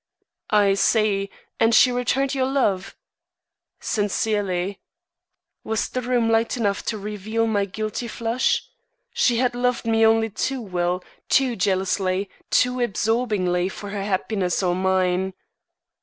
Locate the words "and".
1.59-1.75